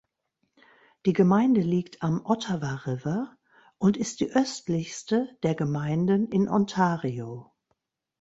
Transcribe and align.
Die 1.05 1.13
Gemeinde 1.13 1.61
liegt 1.61 2.01
am 2.01 2.25
Ottawa 2.25 2.73
River 2.87 3.37
und 3.77 3.97
ist 3.97 4.19
die 4.19 4.31
östlichste 4.31 5.29
der 5.43 5.53
Gemeinden 5.53 6.27
in 6.29 6.49
Ontario. 6.49 7.53